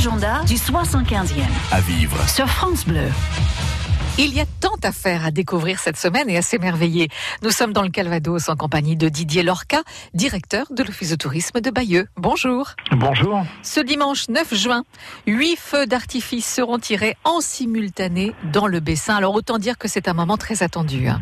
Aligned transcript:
l'agenda 0.00 0.42
du 0.44 0.54
75e. 0.54 1.42
À 1.72 1.80
vivre. 1.82 2.16
Sur 2.26 2.48
France 2.48 2.86
Bleu. 2.86 3.04
Il 4.18 4.32
y 4.34 4.40
a 4.40 4.46
tant 4.60 4.76
à 4.82 4.92
faire, 4.92 5.26
à 5.26 5.30
découvrir 5.30 5.78
cette 5.78 5.98
semaine 5.98 6.30
et 6.30 6.38
à 6.38 6.42
s'émerveiller. 6.42 7.10
Nous 7.42 7.50
sommes 7.50 7.74
dans 7.74 7.82
le 7.82 7.90
Calvados 7.90 8.48
en 8.48 8.56
compagnie 8.56 8.96
de 8.96 9.10
Didier 9.10 9.42
Lorca, 9.42 9.82
directeur 10.14 10.64
de 10.70 10.82
l'Office 10.84 11.10
de 11.10 11.16
tourisme 11.16 11.60
de 11.60 11.70
Bayeux. 11.70 12.08
Bonjour. 12.16 12.70
Bonjour. 12.92 13.44
Ce 13.62 13.80
dimanche 13.80 14.30
9 14.30 14.54
juin, 14.54 14.84
huit 15.26 15.56
feux 15.58 15.86
d'artifice 15.86 16.46
seront 16.50 16.78
tirés 16.78 17.18
en 17.24 17.42
simultané 17.42 18.32
dans 18.54 18.68
le 18.68 18.80
Bessin. 18.80 19.16
Alors 19.16 19.34
autant 19.34 19.58
dire 19.58 19.76
que 19.76 19.86
c'est 19.86 20.08
un 20.08 20.14
moment 20.14 20.38
très 20.38 20.62
attendu. 20.62 21.08
hein. 21.08 21.20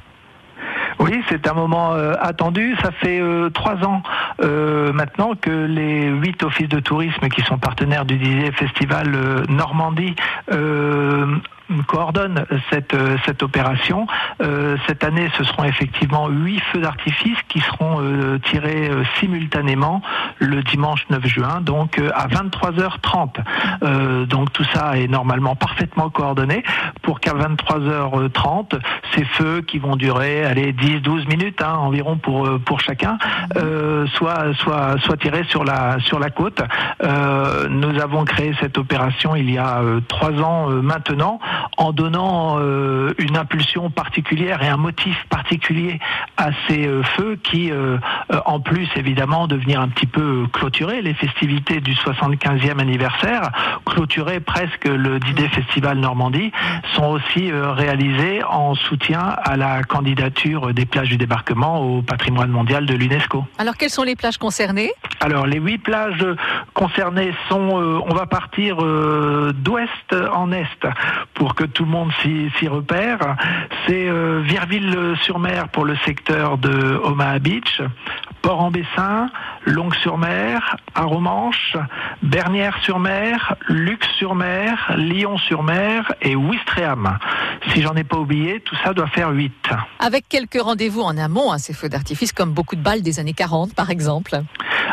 Oui, 0.99 1.23
c'est 1.29 1.47
un 1.47 1.55
moment 1.55 1.95
euh, 1.95 2.15
attendu. 2.21 2.77
Ça 2.83 2.91
fait 2.91 3.21
euh, 3.21 3.51
trois 3.51 3.77
ans 3.85 4.03
euh, 4.43 4.93
maintenant 4.93 5.35
que 5.41 5.51
les 5.51 6.09
huit 6.09 6.43
offices 6.43 6.69
de 6.69 6.81
tourisme 6.81 7.29
qui 7.29 7.43
sont 7.43 7.59
partenaires 7.59 8.05
du 8.05 8.17
Didier 8.17 8.51
Festival 8.53 9.15
euh, 9.15 9.45
Normandie 9.49 10.17
coordonnent 11.87 12.47
cette, 12.71 12.97
cette 13.27 13.43
opération. 13.43 14.07
Euh, 14.43 14.79
cette 14.87 15.05
année, 15.05 15.29
ce 15.37 15.45
seront 15.45 15.65
effectivement 15.65 16.29
huit 16.29 16.61
feux 16.73 16.81
d'artifice 16.81 17.37
qui 17.49 17.61
seront 17.61 18.39
tirés 18.45 18.91
simultanément 19.21 20.01
le 20.39 20.63
dimanche 20.63 21.05
9 21.11 21.27
juin, 21.27 21.61
donc 21.61 22.01
à 22.15 22.27
23h30. 22.29 23.37
Euh, 23.83 24.27
donc 24.27 24.53
tout 24.53 24.65
ça 24.73 24.99
est 24.99 25.09
normalement 25.09 25.57
parfaitement 25.57 26.11
coordonné 26.11 26.63
pour 27.03 27.21
qu'à 27.21 27.33
23h30, 27.35 28.79
ces 29.19 29.25
feux 29.25 29.63
qui 29.63 29.79
vont 29.79 29.97
durer, 29.97 30.45
allez, 30.45 30.73
10-12 30.73 31.29
minutes 31.29 31.61
hein, 31.63 31.75
environ 31.75 32.17
pour 32.17 32.47
euh, 32.47 32.59
pour 32.59 32.81
chacun, 32.81 33.19
euh, 33.57 34.07
soient 34.15 34.55
soient 34.55 34.97
soient 35.01 35.17
tirés 35.17 35.45
sur 35.49 35.65
la 35.65 35.99
sur 36.01 36.19
la 36.19 36.31
côte. 36.31 36.61
Euh, 37.03 37.69
nous 37.69 37.99
avons 38.01 38.25
créé 38.25 38.55
cette 38.61 38.79
opération 38.79 39.35
il 39.35 39.51
y 39.51 39.59
a 39.59 39.83
trois 40.07 40.33
ans 40.33 40.69
maintenant, 40.69 41.41
en 41.77 41.93
donnant 41.93 42.59
une 43.19 43.37
impulsion 43.37 43.91
particulière 43.91 44.63
et 44.63 44.69
un 44.69 44.77
motif 44.77 45.17
particulier 45.29 45.99
à 46.37 46.51
ces 46.67 46.89
feux 47.17 47.39
qui, 47.43 47.73
en 48.45 48.61
plus 48.61 48.89
évidemment 48.97 49.47
de 49.47 49.57
venir 49.57 49.81
un 49.81 49.89
petit 49.89 50.07
peu 50.07 50.47
clôturer 50.53 51.03
les 51.03 51.15
festivités 51.15 51.81
du 51.81 51.95
75e 51.95 52.81
anniversaire, 52.81 53.51
clôturer 53.85 54.41
presque 54.41 54.87
le 54.87 55.19
Didet 55.21 55.49
Festival 55.49 55.99
Normandie, 55.99 56.53
sont 56.95 57.07
aussi 57.07 57.51
réalisés 57.53 58.43
en 58.45 58.75
soutien 58.75 59.08
à 59.15 59.57
la 59.57 59.83
candidature 59.83 60.73
des 60.75 60.87
plages 60.87 61.09
du 61.09 61.17
débarquement 61.17 61.81
au 61.81 62.03
patrimoine 62.03 62.51
mondial 62.51 62.87
de 62.87 62.95
l'UNESCO. 62.95 63.45
Alors 63.59 63.77
quelles 63.77 63.91
sont 63.91 64.03
les 64.03 64.17
plages 64.17 64.39
concernées? 64.39 64.93
Alors 65.21 65.47
les 65.47 65.59
huit 65.59 65.79
plages 65.79 66.25
concernées 66.75 67.33
sont, 67.49 67.81
euh, 67.81 68.01
on 68.07 68.15
va 68.15 68.27
partir 68.27 68.83
euh, 68.83 69.53
d'ouest 69.55 70.15
en 70.33 70.53
est 70.53 70.87
pour 71.35 71.55
que 71.55 71.65
tout 71.65 71.85
le 71.85 71.91
monde 71.91 72.13
s'y 72.23 72.51
s'y 72.59 72.69
repère. 72.69 73.37
C'est 73.87 74.09
euh, 74.09 74.43
Virville-sur-Mer 74.45 75.69
pour 75.69 75.85
le 75.85 75.97
secteur 76.05 76.59
de 76.59 77.01
Omaha 77.03 77.39
Beach, 77.39 77.83
Port-en-Bessin, 78.43 79.31
Longue-sur-Mer, 79.65 80.77
Aromanche, 80.95 81.77
Bernières-sur-Mer, 82.23 83.57
Luxe-sur-Mer, 83.69 84.93
Lyon-sur-Mer 84.97 86.13
et 86.23 86.37
Ouistreham. 86.37 87.19
Si 87.69 87.83
j'en 87.83 87.95
ai 87.95 88.05
pas 88.05 88.17
oublié, 88.17 88.61
tout 88.61 88.77
ça 88.85 88.93
doit 88.99 89.07
faire 89.09 89.31
huit. 89.31 89.53
Avec 90.01 90.29
quelques 90.29 90.61
rendez-vous 90.61 91.01
en 91.03 91.17
amont, 91.17 91.53
hein, 91.53 91.59
ces 91.59 91.73
feux 91.73 91.89
d'artifice 91.89 92.33
comme 92.33 92.53
beaucoup 92.53 92.77
de 92.77 92.83
balles 92.83 93.03
des 93.03 93.19
années 93.21 93.33
40 93.33 93.75
par 93.75 93.91
exemple. 93.91 94.41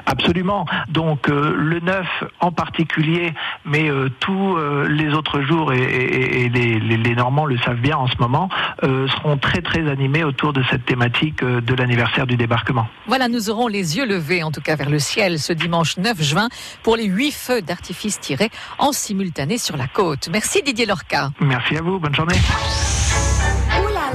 Absolument. 0.06 0.66
Donc 0.90 1.30
euh, 1.30 1.54
le 1.58 1.80
9 1.80 2.06
en 2.40 2.52
particulier, 2.52 3.34
mais 3.66 3.90
euh, 3.90 4.10
tous 4.20 4.58
euh, 4.58 4.88
les 4.88 5.14
autres 5.14 5.42
jours, 5.42 5.74
et, 5.74 5.80
et- 5.82 6.42
et 6.46 6.50
les, 6.50 6.80
les- 6.80 6.98
les 6.98 7.16
Normands 7.16 7.46
le 7.46 7.58
savent 7.60 7.80
bien 7.80 7.98
en 7.98 8.08
ce 8.08 8.16
moment, 8.20 8.50
seront 8.84 9.38
très 9.38 9.62
très 9.62 9.90
animés 9.90 10.24
autour 10.24 10.54
de 10.54 10.64
cette 10.70 10.86
thématique 10.86 11.44
de 11.44 11.74
l'anniversaire 11.76 12.28
du 12.28 12.36
débarquement. 12.38 12.88
Voilà, 13.08 13.28
nous 13.28 13.50
aurons 13.50 13.68
les 13.68 13.98
yeux 13.98 14.06
levés, 14.06 14.44
en 14.44 14.52
tout 14.52 14.62
cas 14.62 14.76
vers 14.76 14.90
le 14.90 15.00
ciel, 15.00 15.40
ce 15.40 15.54
dimanche 15.54 15.98
9 15.98 16.22
juin, 16.22 16.50
pour 16.84 16.96
les 16.98 17.06
huit 17.06 17.32
feux 17.32 17.62
d'artifice 17.62 18.20
tirés 18.20 18.50
en 18.78 18.92
simultané 18.92 19.58
sur 19.58 19.78
la 19.78 19.88
côte. 19.88 20.30
Merci 20.32 20.62
Didier 20.62 20.86
Lorca. 20.86 21.32
Merci 21.40 21.78
à 21.78 21.82
vous, 21.82 21.98
bonne 22.00 22.14
journée. 22.16 22.36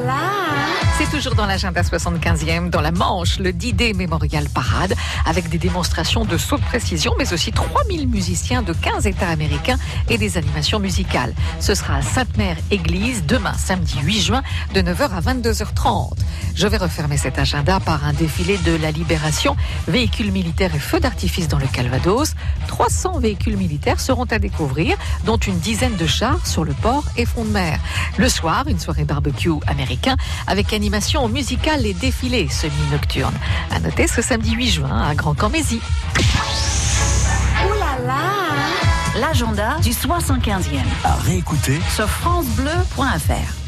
alive. 0.00 0.39
C'est 1.00 1.16
toujours 1.16 1.34
dans 1.34 1.46
l'agenda 1.46 1.80
75e, 1.80 2.68
dans 2.68 2.82
la 2.82 2.90
Manche, 2.90 3.38
le 3.38 3.54
D-Day 3.54 3.94
Memorial 3.94 4.46
Parade, 4.50 4.94
avec 5.24 5.48
des 5.48 5.56
démonstrations 5.56 6.26
de 6.26 6.36
saut 6.36 6.58
de 6.58 6.62
précision, 6.62 7.14
mais 7.18 7.32
aussi 7.32 7.52
3000 7.52 8.06
musiciens 8.06 8.60
de 8.60 8.74
15 8.74 9.06
États 9.06 9.30
américains 9.30 9.78
et 10.10 10.18
des 10.18 10.36
animations 10.36 10.78
musicales. 10.78 11.32
Ce 11.58 11.74
sera 11.74 11.96
à 11.96 12.02
Sainte-Mère-Église, 12.02 13.24
demain, 13.24 13.54
samedi 13.54 13.98
8 14.02 14.20
juin, 14.20 14.42
de 14.74 14.82
9h 14.82 15.08
à 15.10 15.20
22h30. 15.22 16.18
Je 16.54 16.66
vais 16.66 16.76
refermer 16.76 17.16
cet 17.16 17.38
agenda 17.38 17.80
par 17.80 18.04
un 18.04 18.12
défilé 18.12 18.58
de 18.58 18.76
la 18.76 18.90
libération, 18.90 19.56
véhicules 19.88 20.30
militaires 20.30 20.74
et 20.74 20.78
feux 20.78 21.00
d'artifice 21.00 21.48
dans 21.48 21.58
le 21.58 21.66
Calvados. 21.66 22.34
300 22.68 23.20
véhicules 23.20 23.56
militaires 23.56 24.00
seront 24.00 24.26
à 24.30 24.38
découvrir, 24.38 24.98
dont 25.24 25.38
une 25.38 25.58
dizaine 25.60 25.96
de 25.96 26.06
chars 26.06 26.46
sur 26.46 26.64
le 26.64 26.74
port 26.74 27.04
et 27.16 27.24
front 27.24 27.44
de 27.44 27.50
mer. 27.50 27.78
Le 28.18 28.28
soir, 28.28 28.64
une 28.66 28.78
soirée 28.78 29.04
barbecue 29.04 29.50
américain 29.66 30.16
avec 30.46 30.74
animation 30.74 30.89
musicale 31.28 31.86
et 31.86 31.94
défilé 31.94 32.48
semi-nocturne. 32.48 33.34
À 33.70 33.80
noter 33.80 34.06
ce 34.06 34.22
samedi 34.22 34.52
8 34.52 34.68
juin 34.70 35.02
à 35.08 35.14
Grand 35.14 35.34
Camézy. 35.34 35.80
L'agenda 39.18 39.76
du 39.82 39.90
75e. 39.90 40.78
À 41.04 41.14
réécouter 41.16 41.78
Sur 41.94 42.08
FranceBleu.fr. 42.08 43.59